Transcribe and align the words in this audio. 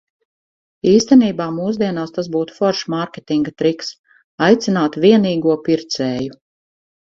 Īstenībā, 0.91 1.45
mūsdienās 1.57 2.13
tas 2.15 2.29
būtu 2.37 2.57
foršs 2.61 2.89
mārketinga 2.95 3.55
triks- 3.63 3.93
aicināt 4.49 5.01
vienīgo 5.07 5.57
pircēju. 5.71 6.43